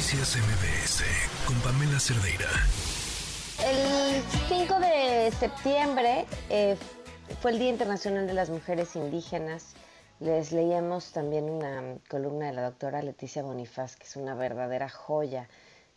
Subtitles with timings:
[0.00, 1.04] Noticias MBS
[1.46, 2.48] con Pamela Cerdeira.
[3.62, 6.74] El 5 de septiembre eh,
[7.42, 9.74] fue el Día Internacional de las Mujeres Indígenas.
[10.18, 15.50] Les leíamos también una columna de la doctora Leticia Bonifaz, que es una verdadera joya,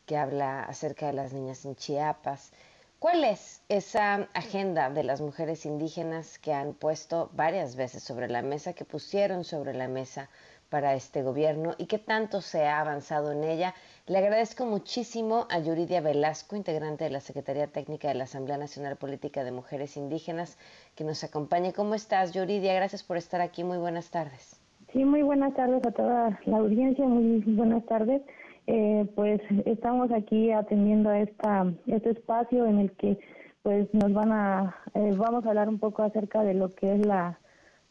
[0.06, 2.52] que habla acerca de las niñas en Chiapas.
[3.00, 8.42] ¿Cuál es esa agenda de las mujeres indígenas que han puesto varias veces sobre la
[8.42, 10.30] mesa, que pusieron sobre la mesa
[10.74, 13.76] para este gobierno y qué tanto se ha avanzado en ella.
[14.08, 18.96] Le agradezco muchísimo a Yuridia Velasco, integrante de la Secretaría Técnica de la Asamblea Nacional
[18.96, 20.58] Política de Mujeres Indígenas,
[20.96, 21.74] que nos acompañe.
[21.74, 22.74] ¿Cómo estás, Yuridia?
[22.74, 23.64] Gracias por estar aquí.
[23.64, 24.60] Muy buenas tardes.
[24.92, 27.06] Sí, muy buenas tardes a toda la audiencia.
[27.06, 28.24] Muy buenas tardes.
[28.66, 33.20] Eh, pues estamos aquí atendiendo a esta, este espacio en el que
[33.62, 37.06] pues nos van a, eh, vamos a hablar un poco acerca de lo que es
[37.06, 37.38] la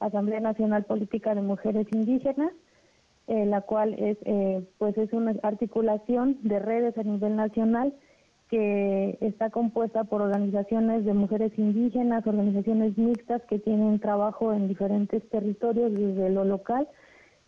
[0.00, 2.50] Asamblea Nacional Política de Mujeres Indígenas
[3.32, 7.94] eh, la cual es eh, pues es una articulación de redes a nivel nacional
[8.50, 15.26] que está compuesta por organizaciones de mujeres indígenas, organizaciones mixtas que tienen trabajo en diferentes
[15.30, 16.86] territorios desde lo local,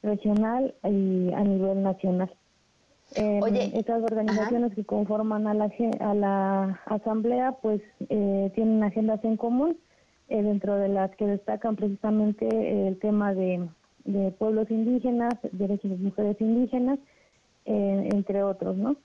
[0.02, 2.32] regional y a nivel nacional.
[3.16, 3.40] Eh,
[3.74, 9.76] estas organizaciones que conforman a la, a la asamblea pues eh, tienen agendas en común,
[10.30, 13.68] dentro de las que destacan precisamente el tema de
[14.04, 16.98] de pueblos indígenas, derechos de mujeres indígenas,
[17.66, 18.96] eh, entre otros, ¿no?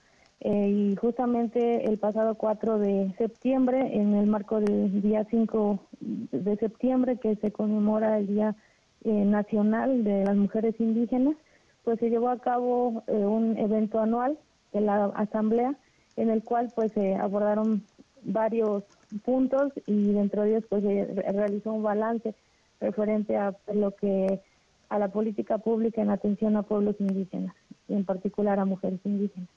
[0.41, 6.55] Eh, y justamente el pasado 4 de septiembre, en el marco del día 5 de
[6.57, 8.55] septiembre, que se conmemora el Día
[9.03, 11.35] eh, Nacional de las Mujeres Indígenas,
[11.83, 14.37] pues se llevó a cabo un evento anual
[14.73, 15.75] de la Asamblea,
[16.17, 17.83] en el cual pues se abordaron
[18.23, 18.83] varios
[19.23, 22.35] puntos y dentro de ellos pues se realizó un balance
[22.79, 24.41] referente a lo que
[24.89, 27.55] a la política pública en atención a pueblos indígenas,
[27.87, 29.49] y en particular a mujeres indígenas.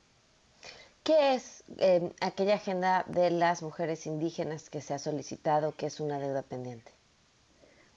[1.03, 5.99] ¿Qué es eh, aquella agenda de las mujeres indígenas que se ha solicitado, que es
[5.99, 6.93] una deuda pendiente?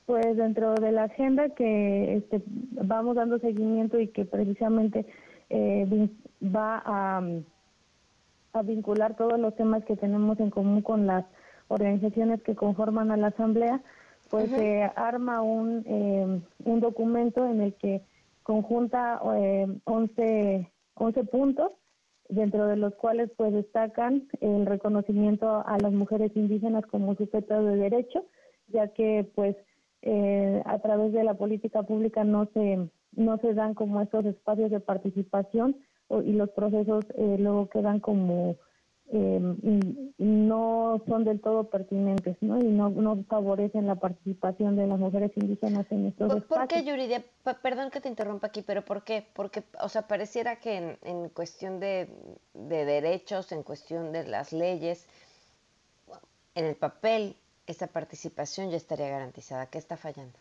[0.08, 5.06] Pues dentro de la agenda que este, vamos dando seguimiento y que precisamente
[5.50, 6.10] eh,
[6.44, 7.22] va a,
[8.54, 11.26] a vincular todos los temas que tenemos en común con las
[11.68, 13.82] organizaciones que conforman a la Asamblea,
[14.30, 18.02] pues se arma un, eh, un documento en el que
[18.44, 21.72] conjunta eh, 11, 11 puntos,
[22.30, 27.76] dentro de los cuales pues destacan el reconocimiento a las mujeres indígenas como sujetos de
[27.76, 28.26] derecho,
[28.68, 29.56] ya que pues
[30.02, 34.72] eh, a través de la política pública no se no se dan como estos espacios
[34.72, 35.78] de participación
[36.24, 38.58] y los procesos eh, luego quedan como
[39.12, 39.40] eh,
[40.18, 42.60] no son del todo pertinentes ¿no?
[42.60, 46.60] y no, no favorecen la participación de las mujeres indígenas en estos ¿Por, espacios.
[46.60, 47.24] ¿Por qué, Yuridia?
[47.62, 49.28] Perdón que te interrumpa aquí, pero ¿por qué?
[49.34, 52.10] Porque, o sea, pareciera que en, en cuestión de,
[52.54, 55.08] de, derechos, en cuestión de las leyes,
[56.56, 57.36] en el papel,
[57.68, 59.68] esa participación ya estaría garantizada.
[59.68, 60.40] ¿Qué está fallando?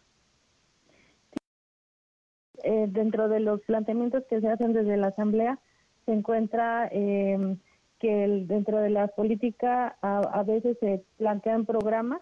[2.62, 5.58] Eh, dentro de los planteamientos que se hacen desde la Asamblea
[6.06, 6.88] se encuentra...
[6.90, 7.58] Eh,
[8.04, 12.20] que dentro de la política a, veces se plantean programas,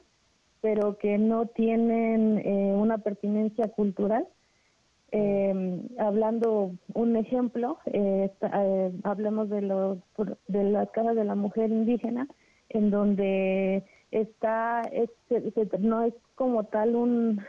[0.61, 4.29] pero que no tienen eh, una pertinencia cultural.
[5.11, 8.31] Eh, hablando un ejemplo, eh,
[9.03, 9.99] hablemos de, los,
[10.47, 12.29] de las casas de la mujer indígena,
[12.69, 13.83] en donde
[14.13, 14.83] está,
[15.81, 17.43] no es como tal un,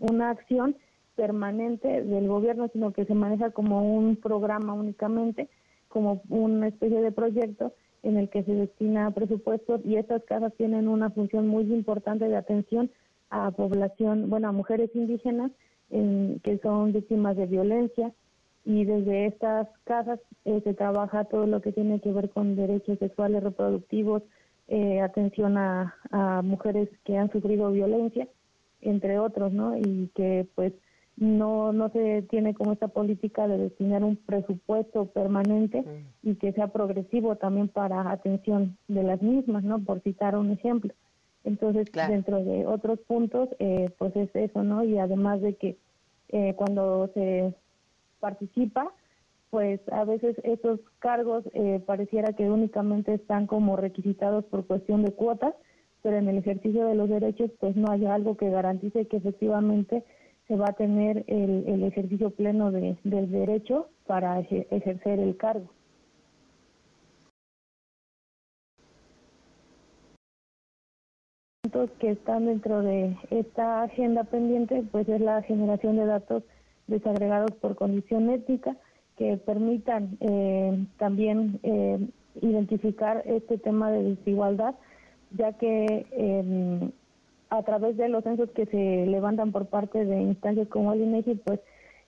[0.00, 0.74] una acción
[1.16, 5.50] permanente del gobierno, sino que se maneja como un programa únicamente
[5.90, 10.88] como una especie de proyecto en el que se destina presupuestos y estas casas tienen
[10.88, 12.90] una función muy importante de atención
[13.28, 15.52] a población, bueno, a mujeres indígenas
[15.90, 18.12] que son víctimas de violencia
[18.64, 22.98] y desde estas casas eh, se trabaja todo lo que tiene que ver con derechos
[23.00, 24.22] sexuales reproductivos,
[24.68, 25.92] eh, atención a
[26.44, 28.28] mujeres que han sufrido violencia,
[28.80, 29.76] entre otros, ¿no?
[29.76, 30.72] Y que pues
[31.20, 35.84] no no se tiene como esta política de destinar un presupuesto permanente
[36.22, 39.78] y que sea progresivo también para atención de las mismas, ¿no?
[39.80, 40.92] Por citar un ejemplo.
[41.44, 44.82] Entonces, dentro de otros puntos, eh, pues es eso, ¿no?
[44.82, 45.76] Y además de que
[46.30, 47.54] eh, cuando se
[48.18, 48.90] participa,
[49.50, 55.12] pues a veces esos cargos eh, pareciera que únicamente están como requisitados por cuestión de
[55.12, 55.54] cuotas,
[56.02, 60.02] pero en el ejercicio de los derechos, pues no hay algo que garantice que efectivamente
[60.50, 65.70] se va a tener el, el ejercicio pleno de, del derecho para ejercer el cargo.
[72.00, 76.42] que están dentro de esta agenda pendiente pues es la generación de datos
[76.88, 78.76] desagregados por condición étnica
[79.16, 82.08] que permitan eh, también eh,
[82.42, 84.74] identificar este tema de desigualdad,
[85.30, 86.90] ya que em,
[87.50, 91.34] a través de los censos que se levantan por parte de instancias como el INEGI,
[91.44, 91.60] pues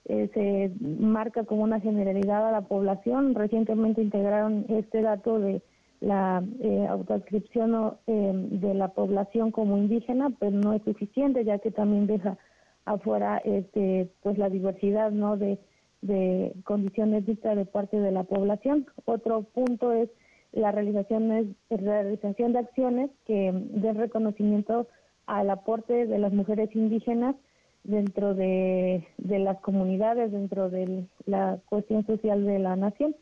[0.05, 3.35] eh, se marca como una generalidad a la población.
[3.35, 5.61] Recientemente integraron este dato de
[5.99, 11.71] la eh, autoadscripción em, de la población como indígena, pero no es suficiente, ya que
[11.71, 12.37] también deja
[12.85, 15.57] afuera este pues la diversidad no de,
[16.01, 18.85] de condiciones vistas de parte de la población.
[19.05, 20.09] Otro punto es
[20.51, 24.87] la realización, es, realización de acciones que den reconocimiento
[25.25, 27.35] al aporte de las mujeres indígenas
[27.83, 33.15] dentro de, de las comunidades, dentro de la cuestión social de la nación.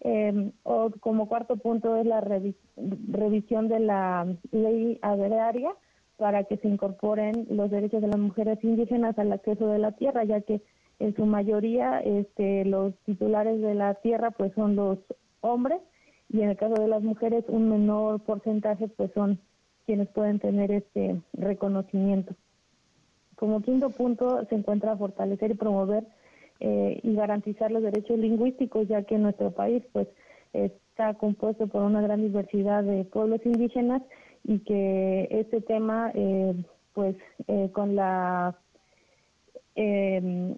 [0.00, 5.70] Eh, o como cuarto punto es la revisión de la ley agraria
[6.18, 10.24] para que se incorporen los derechos de las mujeres indígenas al acceso de la tierra,
[10.24, 10.60] ya que
[10.98, 14.98] en su mayoría este, los titulares de la tierra pues son los
[15.40, 15.80] hombres
[16.28, 19.40] y en el caso de las mujeres un menor porcentaje pues son
[19.86, 22.34] quienes pueden tener este reconocimiento.
[23.36, 26.04] Como quinto punto se encuentra fortalecer y promover
[26.60, 30.08] eh, y garantizar los derechos lingüísticos, ya que nuestro país pues
[30.52, 34.02] está compuesto por una gran diversidad de pueblos indígenas
[34.44, 36.54] y que este tema eh,
[36.92, 37.16] pues
[37.48, 38.56] eh, con la,
[39.74, 40.54] em,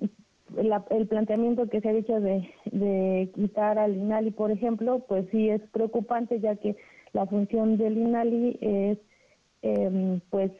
[0.90, 5.62] el planteamiento que se ha dicho de quitar al INALI por ejemplo pues sí es
[5.72, 6.76] preocupante ya que
[7.14, 8.98] la función del INALI es
[9.66, 10.52] eh, pues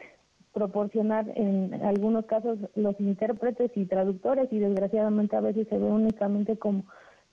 [0.53, 6.56] proporcionar en algunos casos los intérpretes y traductores y desgraciadamente a veces se ve únicamente
[6.56, 6.85] como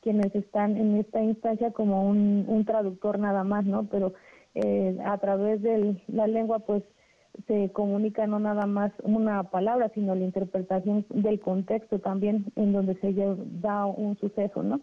[0.01, 3.85] quienes están en esta instancia como un, un traductor nada más, ¿no?
[3.85, 4.13] Pero
[4.55, 6.83] eh, a través de la lengua pues
[7.47, 12.95] se comunica no nada más una palabra, sino la interpretación del contexto también en donde
[12.95, 13.13] se
[13.61, 14.81] da un suceso, ¿no?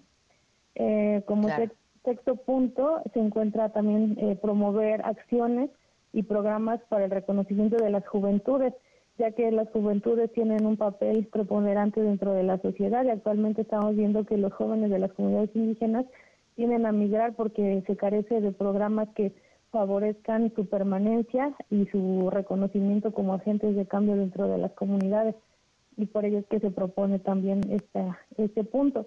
[0.75, 1.49] Eh, como
[2.05, 5.71] sexto punto se encuentra también eh, promover acciones
[6.13, 8.75] y programas para el reconocimiento de las juventudes,
[9.19, 13.95] ya que las juventudes tienen un papel preponderante dentro de la sociedad y actualmente estamos
[13.95, 16.07] viendo que los jóvenes de las comunidades indígenas
[16.57, 19.33] tienen a migrar porque se carece de programas que
[19.71, 25.37] favorezcan su permanencia y su reconocimiento como agentes de cambio dentro de las comunidades
[25.97, 29.07] y por ello es que se propone también esta, este punto.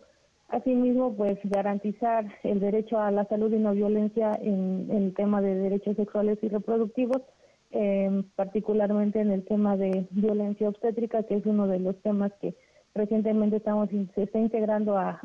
[0.54, 5.56] Asimismo, pues garantizar el derecho a la salud y no violencia en, el tema de
[5.56, 7.24] derechos sexuales y reproductivos,
[7.72, 12.54] eh, particularmente en el tema de violencia obstétrica, que es uno de los temas que
[12.94, 15.20] recientemente estamos se está integrando a,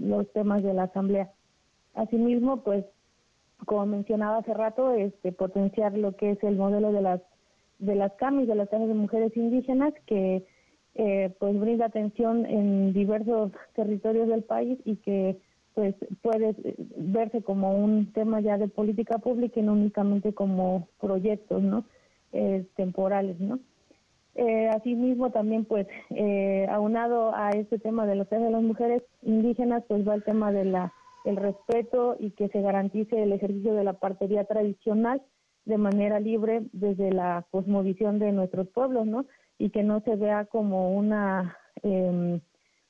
[0.00, 1.32] los temas de la Asamblea.
[1.94, 2.84] Asimismo, pues
[3.66, 7.20] como mencionaba hace rato, este potenciar lo que es el modelo de las
[7.80, 10.46] de las CAMIS, de las casas de mujeres indígenas, que
[10.94, 15.38] eh, pues brinda atención en diversos territorios del país y que
[15.74, 16.54] pues puede
[16.96, 21.84] verse como un tema ya de política pública y no únicamente como proyectos no
[22.32, 23.58] eh, temporales no
[24.36, 29.82] eh, asimismo también pues eh, aunado a este tema de los de las mujeres indígenas
[29.88, 30.92] pues va el tema de la
[31.24, 35.22] el respeto y que se garantice el ejercicio de la partería tradicional
[35.64, 39.24] de manera libre desde la cosmovisión de nuestros pueblos no
[39.58, 42.40] y que no se vea como una eh,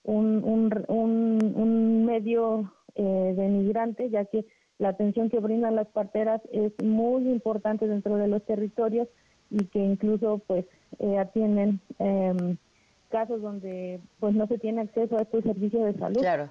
[0.05, 4.45] un, un, un, medio eh, denigrante, ya que
[4.79, 9.09] la atención que brindan las parteras es muy importante dentro de los territorios
[9.51, 10.67] y que incluso pues
[10.99, 12.57] eh, atienden em,
[13.09, 16.21] casos donde pues no se tiene acceso a estos servicios de salud.
[16.21, 16.51] Claro,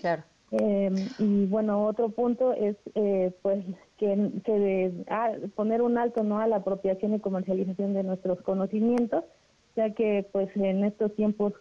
[0.00, 0.22] claro.
[0.52, 3.64] Em, y bueno, otro punto es eh, pues
[3.98, 9.24] que, que ah, poner un alto no a la apropiación y comercialización de nuestros conocimientos,
[9.76, 11.52] ya que pues en estos tiempos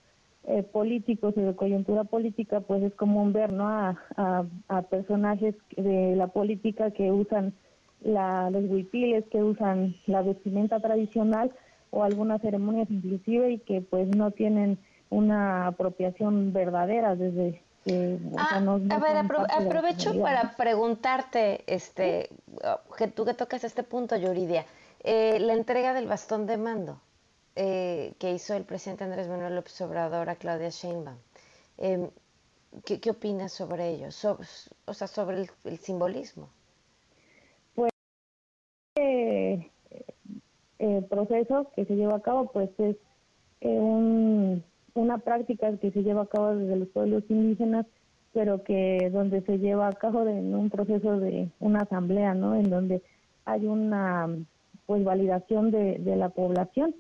[0.45, 3.97] eh, políticos y de coyuntura política pues es común ver no a,
[4.67, 7.53] a, personajes de la política que usan
[8.01, 11.51] la, los huipiles, que usan la vestimenta tradicional
[11.91, 17.61] o algunas ceremonias inclusive y que pues no tienen una apropiación verdadera desde
[18.37, 18.61] Ah,
[18.91, 22.29] a ver, aprovecho para preguntarte, este,
[22.97, 24.65] que tú que tocas este punto, Yuridia,
[25.03, 27.01] eh, la entrega del bastón de mando
[27.55, 31.17] eh, que hizo el presidente Andrés Manuel López Obrador a Claudia Sheinbaum.
[31.77, 32.09] Em,
[32.85, 34.07] ¿qué, ¿qué, opinas sobre ello?
[34.07, 36.49] o sea, sobre el, simbolismo.
[37.75, 37.91] Pues
[38.95, 39.69] eh,
[40.79, 42.95] el proceso que se lleva a cabo, pues es
[43.59, 47.85] un una práctica que se lleva a cabo desde los pueblos indígenas,
[48.33, 52.55] pero que donde se lleva a cabo en un proceso de una asamblea, ¿no?
[52.55, 53.01] En donde
[53.45, 54.27] hay una
[54.85, 56.93] pues validación de, de la población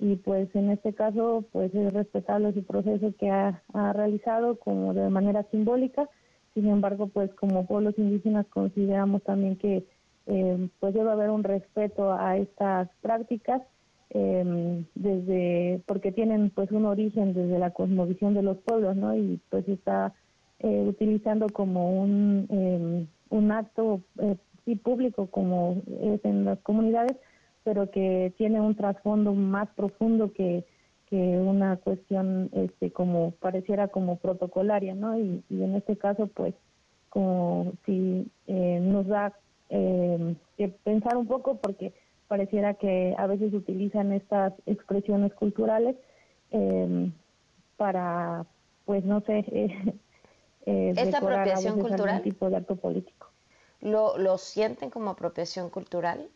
[0.00, 5.10] y pues en este caso pues es respetable su proceso que ha, realizado como de
[5.10, 6.08] manera simbólica
[6.54, 9.84] sin embargo pues como pueblos indígenas consideramos también que
[10.26, 13.62] eh, pues debe haber un respeto a estas prácticas
[14.10, 19.40] eh, desde porque tienen pues un origen desde la cosmovisión de los pueblos no y
[19.50, 20.12] pues está
[20.58, 24.00] eh, utilizando como un em, un acto
[24.64, 27.16] sí público como es en las comunidades
[27.64, 30.64] pero que tiene un trasfondo más profundo que,
[31.12, 35.18] una cuestión este como pareciera como protocolaria, ¿no?
[35.18, 36.54] Y, en este caso, pues,
[37.08, 39.32] como si eh, nos da
[39.70, 41.92] eh, que pensar un poco porque
[42.30, 45.96] pareciera que a veces utilizan estas expresiones culturales
[46.52, 47.10] em,
[47.76, 48.46] para,
[48.84, 49.94] pues, no sé, eh,
[50.64, 52.22] eh ¿Es apropiación cultural?
[52.22, 53.26] tipo de acto político.
[53.80, 56.28] ¿Lo, ¿Lo sienten como apropiación cultural?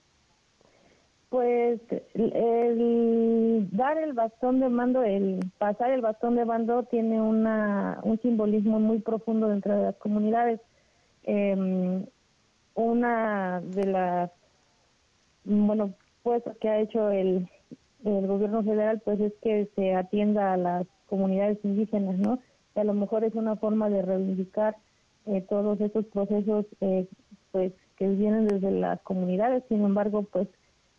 [1.29, 1.81] Pues
[2.15, 8.21] el dar el bastón de mando, el pasar el bastón de mando tiene una, un
[8.21, 10.61] simbolismo muy profundo dentro de las comunidades.
[11.23, 12.05] Em,
[12.75, 14.31] una de las,
[15.45, 17.49] bueno, pues que ha hecho el,
[18.05, 22.39] el gobierno federal, pues es que se atienda a las comunidades indígenas, ¿no?
[22.75, 24.77] Y a lo mejor es una forma de reivindicar
[25.27, 27.07] eh, todos esos procesos, eh,
[27.53, 29.63] pues que vienen desde las comunidades.
[29.69, 30.49] Sin embargo, pues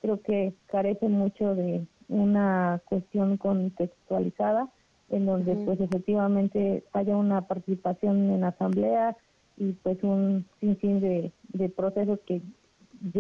[0.02, 4.70] creo que carece mucho de una cuestión contextualizada
[5.10, 9.16] en donde pues efectivamente haya una participación en asamblea
[9.58, 12.42] y pues un sinfín de, de procesos que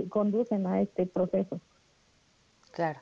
[0.09, 1.59] conducen a este proceso.
[2.71, 2.99] Claro.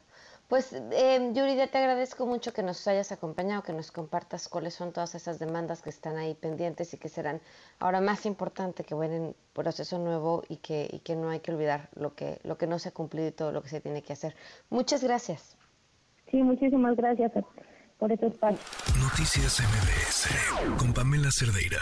[0.48, 4.92] Pues, eh, Yurida, te agradezco mucho que nos hayas acompañado, que nos compartas cuáles son
[4.92, 7.42] todas esas demandas que están ahí pendientes y que serán
[7.80, 11.90] ahora más importante que en proceso nuevo y que, y que no hay que olvidar
[11.96, 14.13] lo que, lo que no se ha cumplido y todo lo que se tiene que
[14.13, 14.36] hacer.
[14.70, 15.58] Muchas gracias.
[16.30, 17.32] Sí, muchísimas gracias
[17.98, 18.60] por este espacio.
[19.02, 21.80] Noticias MBS con Pamela Cerdeira.